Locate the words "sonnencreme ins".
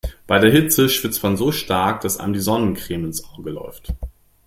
2.39-3.23